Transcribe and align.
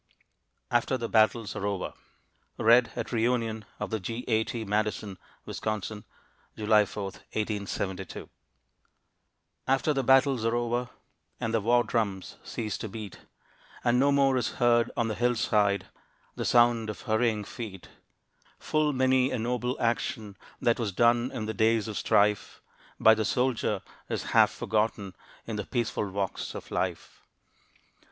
AFTER 0.71 0.97
THE 0.97 1.07
BATTLES 1.07 1.55
ARE 1.55 1.67
OVER. 1.67 1.93
[Read 2.57 2.91
at 2.95 3.11
Re 3.11 3.21
union 3.21 3.65
of 3.79 3.91
the 3.91 3.99
G. 3.99 4.25
A. 4.27 4.43
T., 4.43 4.65
Madison, 4.65 5.19
Wis., 5.45 5.59
July 5.59 6.85
4, 6.85 7.03
1872.] 7.03 8.27
After 9.67 9.93
the 9.93 10.03
battles 10.03 10.43
are 10.43 10.55
over, 10.55 10.89
And 11.39 11.53
the 11.53 11.61
war 11.61 11.83
drums 11.83 12.37
cease 12.43 12.79
to 12.79 12.89
beat, 12.89 13.19
And 13.83 13.99
no 13.99 14.11
more 14.11 14.37
is 14.37 14.53
heard 14.53 14.89
on 14.97 15.07
the 15.07 15.13
hillside 15.13 15.85
The 16.33 16.45
sound 16.45 16.89
of 16.89 17.01
hurrying 17.01 17.43
feet, 17.43 17.89
Full 18.57 18.93
many 18.93 19.29
a 19.29 19.37
noble 19.37 19.79
action, 19.79 20.35
That 20.59 20.79
was 20.79 20.91
done 20.91 21.29
in 21.31 21.45
the 21.45 21.53
days 21.53 21.87
of 21.87 21.95
strife, 21.95 22.59
By 22.99 23.13
the 23.13 23.23
soldier 23.23 23.83
is 24.09 24.23
half 24.33 24.49
forgotten, 24.49 25.15
In 25.45 25.57
the 25.57 25.65
peaceful 25.67 26.09
walks 26.09 26.55
of 26.55 26.71
life. 26.71 27.21